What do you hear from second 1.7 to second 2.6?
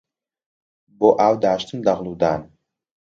دەغڵ و دان